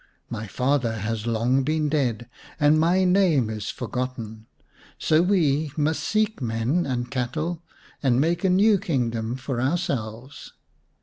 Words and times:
My 0.31 0.47
father 0.47 0.93
has 0.95 1.27
long 1.27 1.61
been 1.61 1.87
dead 1.87 2.27
and 2.59 2.79
my 2.79 3.03
name 3.03 3.51
is 3.51 3.69
forgotten, 3.69 4.47
so 4.97 5.21
we 5.21 5.71
must 5.77 6.01
seek 6.03 6.41
men 6.41 6.87
and 6.87 7.11
cattle 7.11 7.61
and 8.01 8.19
make 8.19 8.43
a 8.43 8.49
new 8.49 8.79
kingdom 8.79 9.35
for 9.35 9.61
ourselves. 9.61 10.53